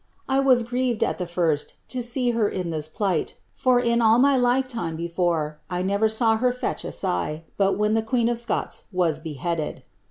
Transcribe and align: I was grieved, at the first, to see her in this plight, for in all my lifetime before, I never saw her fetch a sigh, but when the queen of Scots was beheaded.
I 0.27 0.39
was 0.39 0.63
grieved, 0.63 1.03
at 1.03 1.19
the 1.19 1.27
first, 1.27 1.75
to 1.89 2.01
see 2.01 2.31
her 2.31 2.49
in 2.49 2.71
this 2.71 2.87
plight, 2.89 3.35
for 3.53 3.79
in 3.79 4.01
all 4.01 4.17
my 4.17 4.35
lifetime 4.35 4.95
before, 4.95 5.59
I 5.69 5.83
never 5.83 6.09
saw 6.09 6.37
her 6.37 6.51
fetch 6.51 6.83
a 6.83 6.91
sigh, 6.91 7.43
but 7.55 7.77
when 7.77 7.93
the 7.93 8.01
queen 8.01 8.27
of 8.27 8.39
Scots 8.39 8.85
was 8.91 9.19
beheaded. 9.19 9.83